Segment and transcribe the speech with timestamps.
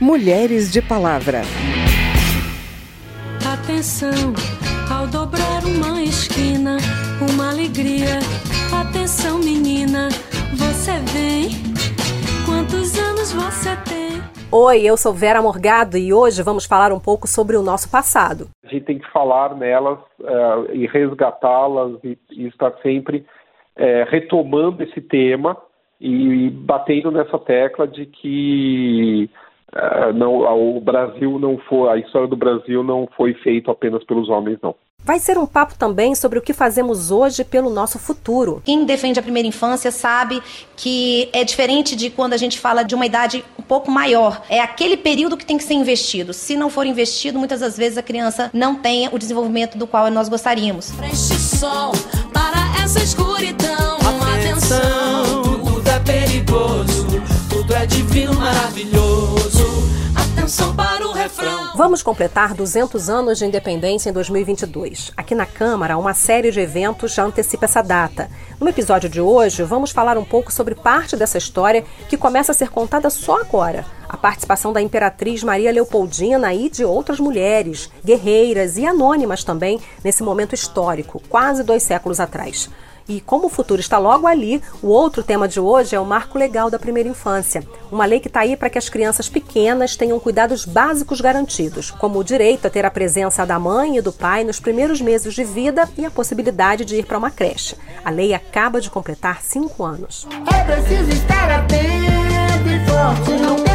[0.00, 1.42] Mulheres de Palavra.
[3.46, 4.34] Atenção,
[4.92, 6.78] ao dobrar uma esquina,
[7.22, 8.18] uma alegria.
[8.74, 10.08] Atenção, menina,
[10.52, 11.48] você vem.
[12.44, 14.20] Quantos anos você tem?
[14.50, 18.48] Oi, eu sou Vera Morgado e hoje vamos falar um pouco sobre o nosso passado.
[18.64, 23.24] A gente tem que falar nelas uh, e resgatá-las e, e, estar sempre
[23.78, 25.56] uh, retomando esse tema
[26.00, 29.30] e, e batendo nessa tecla de que
[29.74, 34.28] uh, não, o Brasil não foi, a história do Brasil não foi feita apenas pelos
[34.28, 34.74] homens, não.
[35.04, 38.62] Vai ser um papo também sobre o que fazemos hoje pelo nosso futuro.
[38.64, 40.42] Quem defende a primeira infância sabe
[40.74, 44.40] que é diferente de quando a gente fala de uma idade um pouco maior.
[44.48, 46.32] É aquele período que tem que ser investido.
[46.32, 50.10] Se não for investido, muitas das vezes a criança não tem o desenvolvimento do qual
[50.10, 50.90] nós gostaríamos.
[50.92, 51.92] Preste sol
[52.32, 52.63] para
[61.76, 65.12] Vamos completar 200 anos de independência em 2022.
[65.16, 68.30] Aqui na Câmara, uma série de eventos já antecipa essa data.
[68.60, 72.54] No episódio de hoje, vamos falar um pouco sobre parte dessa história que começa a
[72.54, 73.84] ser contada só agora.
[74.08, 80.22] A participação da Imperatriz Maria Leopoldina e de outras mulheres, guerreiras e anônimas também, nesse
[80.22, 82.70] momento histórico, quase dois séculos atrás.
[83.06, 86.38] E como o futuro está logo ali, o outro tema de hoje é o marco
[86.38, 87.62] legal da primeira infância.
[87.92, 92.18] Uma lei que está aí para que as crianças pequenas tenham cuidados básicos garantidos, como
[92.18, 95.44] o direito a ter a presença da mãe e do pai nos primeiros meses de
[95.44, 97.76] vida e a possibilidade de ir para uma creche.
[98.02, 100.26] A lei acaba de completar cinco anos.
[100.50, 103.73] É preciso estar atento e forte, não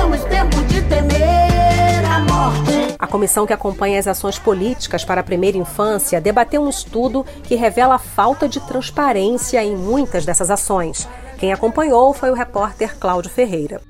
[3.09, 7.95] comissão que acompanha as ações políticas para a primeira infância debateu um estudo que revela
[7.95, 11.07] a falta de transparência em muitas dessas ações.
[11.37, 13.81] Quem acompanhou foi o repórter Cláudio Ferreira.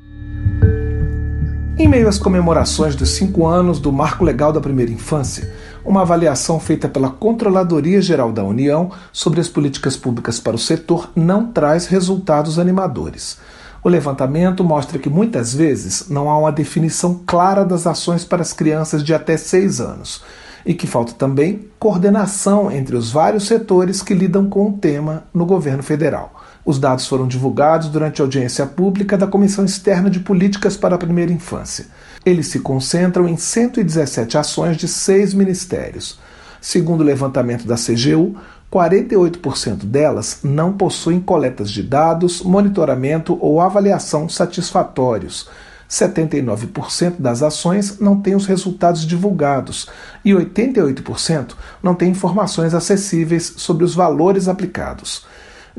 [1.77, 5.49] Em meio às comemorações dos cinco anos do Marco Legal da Primeira Infância,
[5.85, 11.09] uma avaliação feita pela Controladoria Geral da União sobre as políticas públicas para o setor
[11.15, 13.39] não traz resultados animadores.
[13.83, 18.51] O levantamento mostra que muitas vezes não há uma definição clara das ações para as
[18.51, 20.21] crianças de até 6 anos
[20.65, 25.45] e que falta também coordenação entre os vários setores que lidam com o tema no
[25.45, 26.33] governo federal.
[26.65, 30.99] Os dados foram divulgados durante a audiência pública da Comissão Externa de Políticas para a
[30.99, 31.87] Primeira Infância.
[32.25, 36.19] Eles se concentram em 117 ações de seis ministérios.
[36.61, 38.35] Segundo o levantamento da CGU,
[38.71, 45.49] 48% delas não possuem coletas de dados, monitoramento ou avaliação satisfatórios.
[45.89, 49.87] 79% das ações não têm os resultados divulgados
[50.23, 55.25] e 88% não têm informações acessíveis sobre os valores aplicados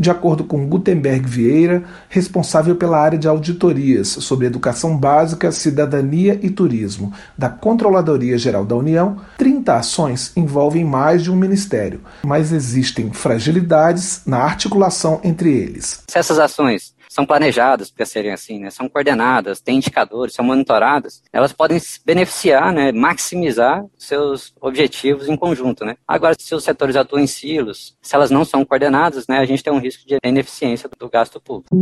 [0.00, 6.49] de acordo com Gutenberg Vieira, responsável pela área de auditorias sobre educação básica, cidadania e
[6.49, 13.12] turismo da Controladoria Geral da União, 30 ações envolvem mais de um ministério, mas existem
[13.12, 16.03] fragilidades na articulação entre eles.
[16.09, 18.71] Se essas ações são planejadas para serem assim, né?
[18.71, 22.93] São coordenadas, têm indicadores, são monitoradas, elas podem beneficiar, né?
[22.93, 25.97] Maximizar seus objetivos em conjunto, né?
[26.06, 29.38] Agora, se os setores atuam em silos, se elas não são coordenadas, né?
[29.38, 31.75] A gente tem um risco de ineficiência do gasto público.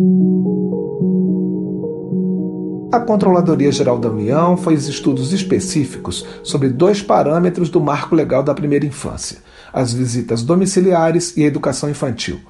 [2.90, 8.54] A Controladoria Geral da União fez estudos específicos sobre dois parâmetros do marco legal da
[8.54, 9.40] primeira infância:
[9.74, 12.40] as visitas domiciliares e a educação infantil.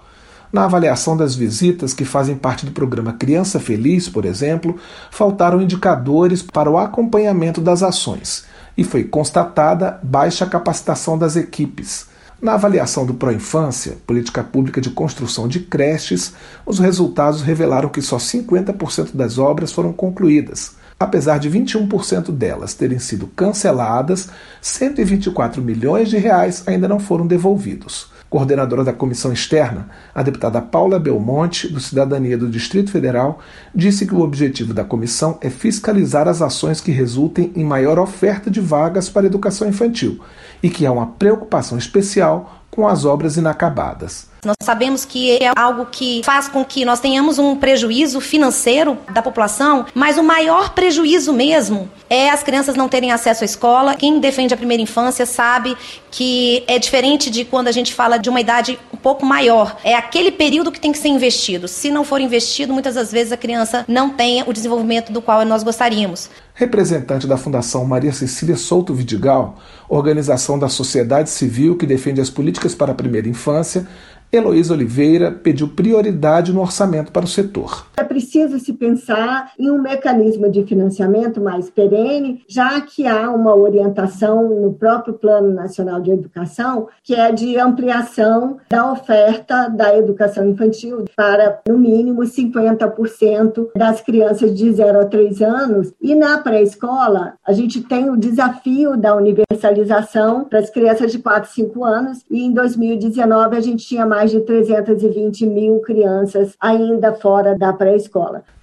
[0.51, 4.79] Na avaliação das visitas que fazem parte do programa Criança Feliz, por exemplo,
[5.11, 12.07] faltaram indicadores para o acompanhamento das ações e foi constatada baixa capacitação das equipes.
[12.41, 16.33] Na avaliação do Proinfância, política pública de construção de creches,
[16.65, 20.77] os resultados revelaram que só 50% das obras foram concluídas.
[20.99, 24.31] Apesar de 21% delas terem sido canceladas,
[24.63, 30.99] 124 milhões de reais ainda não foram devolvidos coordenadora da comissão externa, a deputada Paula
[30.99, 33.39] Belmonte, do Cidadania do Distrito Federal,
[33.75, 38.51] disse que o objetivo da comissão é fiscalizar as ações que resultem em maior oferta
[38.51, 40.21] de vagas para educação infantil
[40.63, 44.29] e que há uma preocupação especial com as obras inacabadas.
[44.45, 49.21] Nós sabemos que é algo que faz com que nós tenhamos um prejuízo financeiro da
[49.21, 53.95] população, mas o maior prejuízo mesmo é as crianças não terem acesso à escola.
[53.95, 55.77] Quem defende a primeira infância sabe
[56.11, 59.77] que é diferente de quando a gente fala de uma idade um pouco maior.
[59.83, 61.67] É aquele período que tem que ser investido.
[61.67, 65.45] Se não for investido, muitas das vezes a criança não tem o desenvolvimento do qual
[65.45, 66.31] nós gostaríamos.
[66.55, 69.59] Representante da Fundação Maria Cecília Souto Vidigal,
[69.89, 73.87] organização da sociedade civil que defende as políticas para a primeira infância,
[74.31, 77.87] Heloísa Oliveira pediu prioridade no orçamento para o setor.
[78.09, 84.49] Preciso se pensar em um mecanismo de financiamento mais perene, já que há uma orientação
[84.49, 91.05] no próprio Plano Nacional de Educação, que é de ampliação da oferta da educação infantil
[91.15, 95.93] para, no mínimo, 50% das crianças de 0 a 3 anos.
[96.01, 101.43] E na pré-escola, a gente tem o desafio da universalização para as crianças de 4
[101.43, 107.13] a 5 anos, e em 2019 a gente tinha mais de 320 mil crianças ainda
[107.13, 108.08] fora da pré-escola.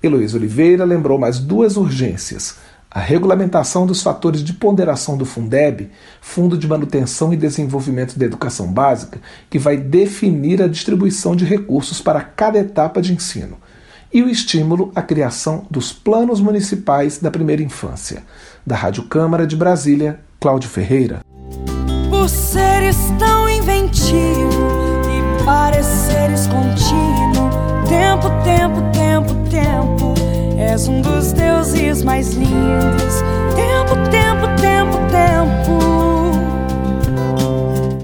[0.02, 2.58] Heloísa Oliveira lembrou mais duas urgências.
[2.90, 8.72] A regulamentação dos fatores de ponderação do Fundeb, Fundo de Manutenção e Desenvolvimento da Educação
[8.72, 9.20] Básica,
[9.50, 13.58] que vai definir a distribuição de recursos para cada etapa de ensino.
[14.14, 18.24] E o estímulo à criação dos planos municipais da primeira infância.
[18.66, 21.20] Da Rádio Câmara de Brasília, Cláudio Ferreira.
[22.10, 24.86] Por seres tão inventivo
[25.46, 27.50] pareceres contínuo.
[27.88, 28.95] Tempo, tempo, tempo,
[29.56, 30.14] tempo.
[30.58, 33.24] És um dos deuses mais lindos.
[33.56, 35.96] Tempo, tempo, tempo, tempo.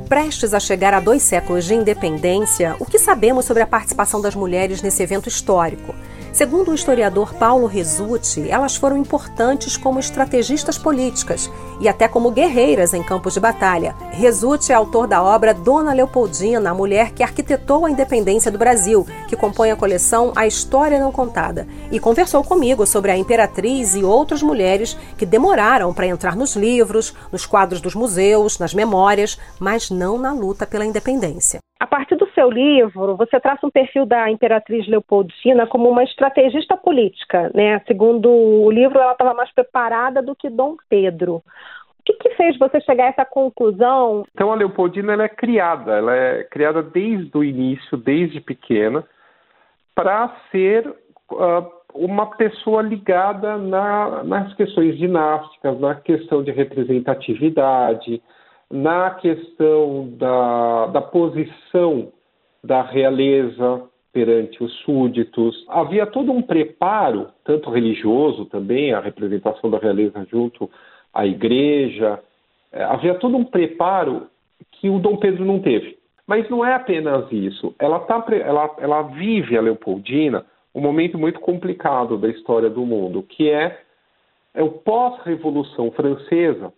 [0.07, 4.35] Prestes a chegar a dois séculos de independência, o que sabemos sobre a participação das
[4.35, 5.95] mulheres nesse evento histórico?
[6.33, 11.51] Segundo o historiador Paulo Resutti, elas foram importantes como estrategistas políticas
[11.81, 13.93] e até como guerreiras em campos de batalha.
[14.11, 19.05] Resutti é autor da obra Dona Leopoldina, a mulher que arquitetou a independência do Brasil,
[19.27, 24.03] que compõe a coleção A História Não Contada, e conversou comigo sobre a imperatriz e
[24.03, 29.89] outras mulheres que demoraram para entrar nos livros, nos quadros dos museus, nas memórias, mas
[29.89, 31.59] não na luta pela independência.
[31.81, 36.77] A partir do seu livro, você traça um perfil da Imperatriz Leopoldina como uma estrategista
[36.77, 37.81] política, né?
[37.87, 41.37] Segundo o livro, ela estava mais preparada do que Dom Pedro.
[41.37, 44.23] O que, que, fez você chegar a essa conclusão?
[44.31, 49.03] Então a Leopoldina ela é criada, ela é criada desde o início, desde pequena,
[49.95, 58.21] para ser uh, uma pessoa ligada na, nas questões dinásticas, na questão de representatividade,
[58.71, 62.11] na questão da, da posição
[62.63, 63.83] da realeza
[64.13, 65.65] perante os súditos.
[65.69, 70.69] Havia todo um preparo, tanto religioso também, a representação da realeza junto
[71.13, 72.19] à igreja,
[72.71, 74.27] é, havia todo um preparo
[74.71, 75.97] que o Dom Pedro não teve.
[76.25, 77.75] Mas não é apenas isso.
[77.79, 83.23] Ela, tá, ela, ela vive, a Leopoldina, um momento muito complicado da história do mundo,
[83.23, 83.81] que é,
[84.53, 86.71] é o pós-revolução francesa,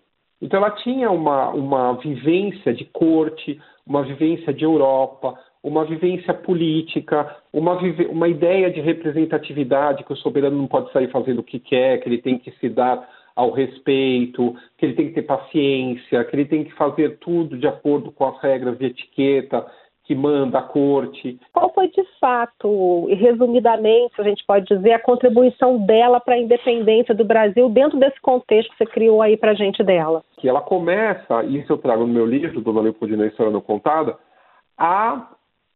[0.44, 3.58] então ela tinha uma, uma vivência de corte,
[3.88, 7.80] uma vivência de Europa, uma vivência política, uma,
[8.10, 12.10] uma ideia de representatividade, que o soberano não pode sair fazendo o que quer, que
[12.10, 16.46] ele tem que se dar ao respeito, que ele tem que ter paciência, que ele
[16.46, 19.66] tem que fazer tudo de acordo com as regras de etiqueta,
[20.04, 21.40] que manda a corte.
[21.54, 26.40] Qual foi de fato, e resumidamente, a gente pode dizer, a contribuição dela para a
[26.40, 30.22] independência do Brasil dentro desse contexto que você criou aí para a gente dela?
[30.38, 34.18] Que ela começa, isso eu trago no meu livro, Dona Leopoldina História Não Contada,
[34.78, 35.30] a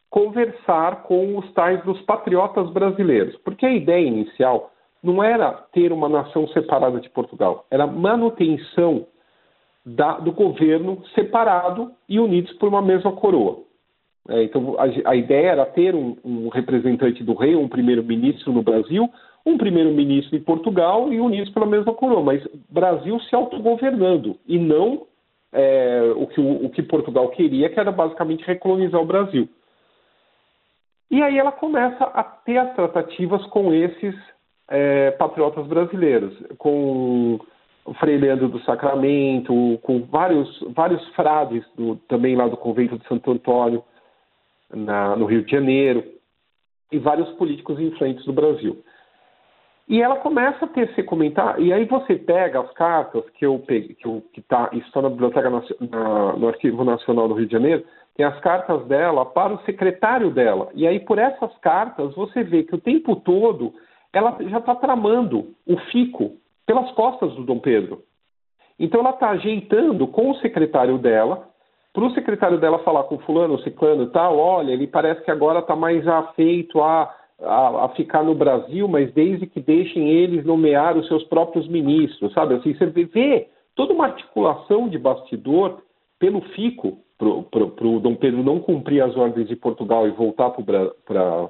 [0.09, 3.35] conversar com os tais dos patriotas brasileiros.
[3.37, 4.71] Porque a ideia inicial
[5.01, 9.05] não era ter uma nação separada de Portugal, era manutenção
[9.85, 13.66] da, do governo separado e unidos por uma mesma coroa.
[14.29, 18.61] É, então, a, a, ideia era ter um, um representante do rei, um primeiro-ministro no
[18.61, 19.09] Brasil,
[19.45, 25.07] um primeiro-ministro em Portugal e unidos pela mesma coroa, mas Brasil se autogovernando e não
[25.53, 29.47] é, o, que, o, o, que Portugal queria, que era basicamente recolonizar o Brasil.
[31.09, 34.13] E aí ela começa a ter as tratativas com esses
[34.69, 37.39] é, patriotas brasileiros, com
[37.99, 43.31] Frei Leandro do Sacramento, com vários, vários frades do, também lá do convento de Santo
[43.31, 43.81] Antônio,
[44.73, 46.03] na, no Rio de Janeiro,
[46.91, 48.83] e vários políticos influentes do Brasil.
[49.89, 53.57] E ela começa a ter esse comentário, e aí você pega as cartas que eu
[53.59, 57.53] peguei, que, eu, que tá, estão na Biblioteca na, no Arquivo Nacional do Rio de
[57.53, 60.69] Janeiro, tem as cartas dela para o secretário dela.
[60.73, 63.73] E aí, por essas cartas, você vê que o tempo todo
[64.11, 68.03] ela já está tramando o fico pelas costas do Dom Pedro.
[68.79, 71.47] Então ela está ajeitando com o secretário dela
[71.97, 75.61] para o secretário dela falar com fulano, ciclano e tal, olha, ele parece que agora
[75.61, 77.11] está mais afeito a,
[77.41, 82.31] a, a, ficar no Brasil, mas desde que deixem eles nomear os seus próprios ministros,
[82.33, 82.53] sabe?
[82.53, 85.81] Assim, você vê toda uma articulação de bastidor
[86.19, 91.49] pelo FICO, para o Dom Pedro não cumprir as ordens de Portugal e voltar para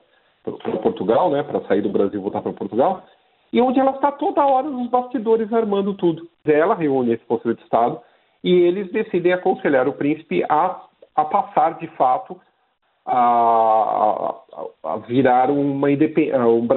[0.81, 3.03] Portugal, né, para sair do Brasil e voltar para Portugal,
[3.51, 6.25] e onde ela está toda hora nos bastidores armando tudo.
[6.45, 7.99] Ela reúne esse Conselho de Estado,
[8.47, 10.81] e eles decidem aconselhar o príncipe a,
[11.13, 12.39] a passar, de fato,
[13.05, 14.35] a,
[14.85, 15.89] a virar uma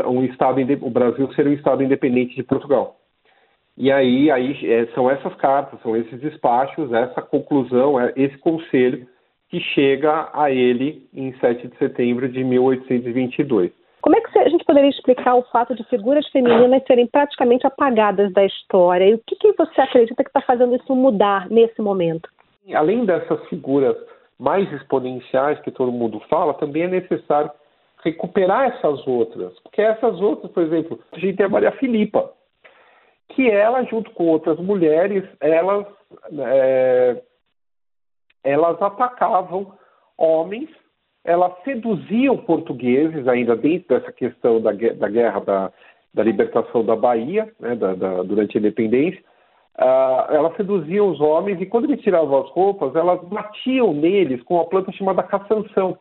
[0.09, 2.97] um estado o Brasil ser um estado independente de Portugal.
[3.77, 9.07] E aí, aí é, são essas cartas, são esses despachos, essa conclusão, é esse conselho
[9.49, 13.71] que chega a ele em 7 de setembro de 1822.
[14.03, 18.33] Como é que a gente poderia explicar o fato de figuras femininas serem praticamente apagadas
[18.33, 19.05] da história?
[19.05, 22.31] E o que, que você acredita que está fazendo isso mudar nesse momento?
[22.73, 23.97] Além dessas figuras
[24.39, 27.51] mais exponenciais que todo mundo fala, também é necessário
[28.05, 29.59] recuperar essas outras.
[29.59, 32.31] Porque essas outras, por exemplo, a gente tem a Maria Filipa,
[33.31, 35.85] que ela, junto com outras mulheres, elas,
[36.39, 37.21] é,
[38.45, 39.73] elas atacavam
[40.17, 40.71] homens,
[41.25, 45.73] elas seduziam portugueses, ainda dentro dessa questão da, da guerra da,
[46.15, 49.23] da libertação da Bahia, né, da, da, durante a independência,
[49.79, 54.55] uh, elas seduziam os homens e quando eles tiravam as roupas, elas batiam neles com
[54.55, 55.99] uma planta chamada caçanção,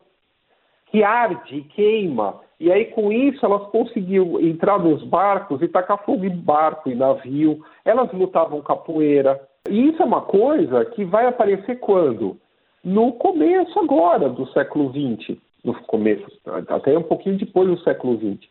[0.86, 6.04] que arde e queima e aí, com isso, elas conseguiam entrar nos barcos e tacar
[6.04, 7.64] fogo em barco e navio.
[7.86, 9.40] Elas lutavam capoeira.
[9.66, 12.36] E isso é uma coisa que vai aparecer quando?
[12.82, 15.38] No começo agora do século XX.
[15.62, 16.26] No começo,
[16.68, 18.48] até um pouquinho depois do século XX.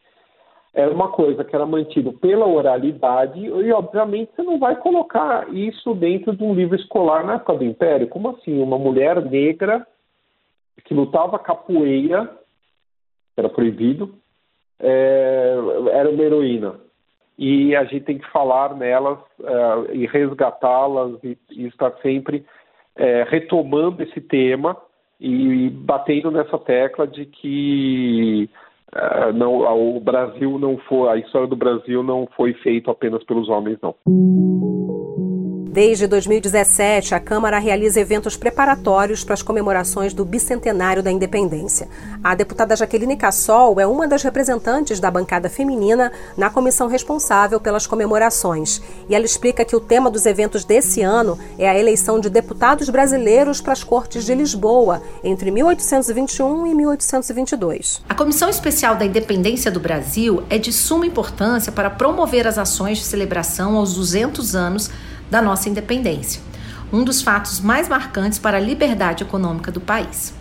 [0.74, 5.96] Era uma coisa que era mantida pela oralidade e, obviamente, você não vai colocar isso
[5.96, 8.08] dentro de um livro escolar na época do Império.
[8.08, 8.62] Como assim?
[8.62, 9.86] Uma mulher negra
[10.86, 12.38] que lutava capoeira
[13.36, 14.14] era proibido,
[14.80, 15.56] é,
[15.92, 16.76] era uma heroína.
[17.38, 22.46] E a gente tem que falar nelas é, e resgatá-las e, e, estar sempre
[22.96, 24.78] é, retomando esse tema
[25.20, 28.50] e, batendo nessa tecla de que
[28.94, 29.62] é, não,
[29.96, 33.96] o Brasil não foi, a história do Brasil não foi feita apenas pelos homens, não.
[35.80, 41.88] Desde 2017, a Câmara realiza eventos preparatórios para as comemorações do bicentenário da independência.
[42.22, 47.88] A deputada Jaqueline Cassol é uma das representantes da bancada feminina na comissão responsável pelas
[47.88, 48.82] comemorações.
[49.08, 52.90] E ela explica que o tema dos eventos desse ano é a eleição de deputados
[52.90, 58.02] brasileiros para as Cortes de Lisboa, entre 1821 e 1822.
[58.10, 62.98] A Comissão Especial da Independência do Brasil é de suma importância para promover as ações
[62.98, 64.92] de celebração aos 200 anos
[65.30, 66.42] da nossa independência,
[66.92, 70.34] um dos fatos mais marcantes para a liberdade econômica do país.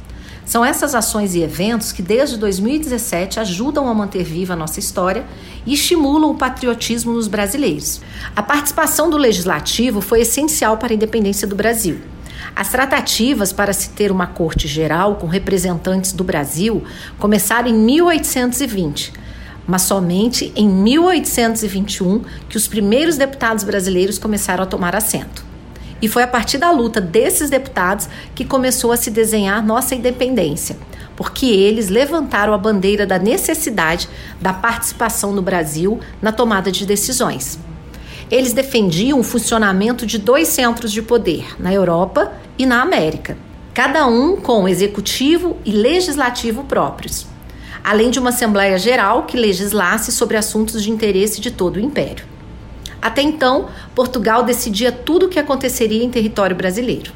[0.48, 5.26] São essas ações e eventos que, desde 2017, ajudam a manter viva a nossa história
[5.66, 8.00] e estimulam o patriotismo nos brasileiros.
[8.34, 12.00] A participação do legislativo foi essencial para a independência do Brasil.
[12.56, 16.82] As tratativas para se ter uma corte geral com representantes do Brasil
[17.18, 19.12] começaram em 1820
[19.68, 25.44] mas somente em 1821 que os primeiros deputados brasileiros começaram a tomar assento.
[26.00, 30.78] E foi a partir da luta desses deputados que começou a se desenhar nossa independência,
[31.14, 34.08] porque eles levantaram a bandeira da necessidade
[34.40, 37.58] da participação do Brasil na tomada de decisões.
[38.30, 43.36] Eles defendiam o funcionamento de dois centros de poder, na Europa e na América,
[43.74, 47.26] cada um com executivo e legislativo próprios
[47.82, 52.24] além de uma Assembleia Geral que legislasse sobre assuntos de interesse de todo o Império.
[53.00, 57.12] Até então, Portugal decidia tudo o que aconteceria em território brasileiro.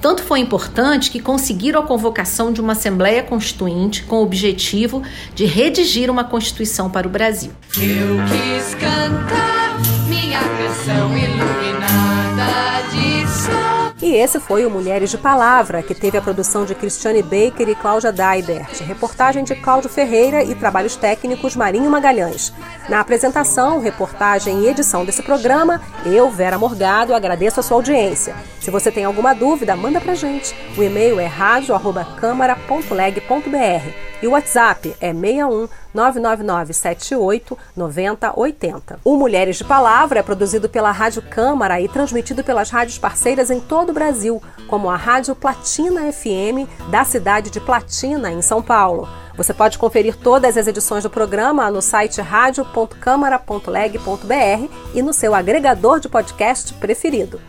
[0.00, 5.02] Tanto foi importante que conseguiram a convocação de uma Assembleia Constituinte com o objetivo
[5.34, 7.52] de redigir uma Constituição para o Brasil.
[7.78, 13.63] Eu quis cantar minha canção iluminada de sol.
[14.04, 17.74] E esse foi o Mulheres de Palavra, que teve a produção de Cristiane Baker e
[17.74, 22.52] Cláudia Daibert, reportagem de Cláudio Ferreira e trabalhos técnicos Marinho Magalhães.
[22.86, 28.36] Na apresentação, reportagem e edição desse programa, eu, Vera Morgado, agradeço a sua audiência.
[28.60, 30.54] Se você tem alguma dúvida, manda pra gente.
[30.76, 33.88] O e-mail é radio@câmara.leg.br
[34.22, 38.98] e o WhatsApp é 61 99978 9080.
[39.04, 43.60] O Mulheres de Palavra é produzido pela Rádio Câmara e transmitido pelas rádios parceiras em
[43.60, 49.08] todo o Brasil, como a Rádio Platina FM da cidade de Platina, em São Paulo.
[49.36, 55.98] Você pode conferir todas as edições do programa no site radio.câmara.leg.br e no seu agregador
[55.98, 57.40] de podcast preferido.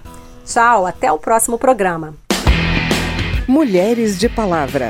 [0.45, 2.13] Tchau, até o próximo programa.
[3.47, 4.89] Mulheres de Palavra.